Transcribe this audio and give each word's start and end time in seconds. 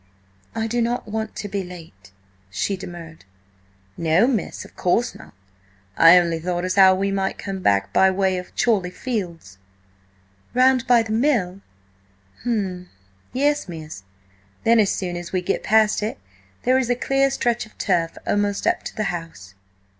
"I 0.55 0.65
do 0.65 0.81
not 0.81 1.07
want 1.07 1.35
to 1.35 1.47
be 1.47 1.63
late," 1.63 2.11
she 2.49 2.75
demurred. 2.75 3.23
"No, 3.95 4.25
miss, 4.25 4.65
of 4.65 4.75
course 4.75 5.13
not. 5.13 5.35
I 5.95 6.17
only 6.17 6.39
thought 6.39 6.65
as 6.65 6.73
how 6.73 6.95
we 6.95 7.11
might 7.11 7.37
come 7.37 7.59
back 7.59 7.93
by 7.93 8.09
way 8.09 8.39
of 8.39 8.55
Chorly 8.57 8.89
Fields." 8.89 9.59
"Round 10.55 10.87
by 10.87 11.03
the 11.03 11.11
mill? 11.11 11.61
H'm."... 12.41 12.89
"Yes, 13.31 13.69
miss. 13.69 14.01
Then 14.63 14.79
as 14.79 14.91
soon 14.91 15.15
as 15.15 15.31
we 15.31 15.39
get 15.39 15.61
past 15.61 16.01
it 16.01 16.17
there 16.63 16.79
is 16.79 16.89
a 16.89 16.95
clear 16.95 17.29
stretch 17.29 17.67
of 17.67 17.77
turf 17.77 18.17
almost 18.25 18.65
up 18.65 18.81
to 18.85 18.95
the 18.95 19.03
house." 19.13 19.53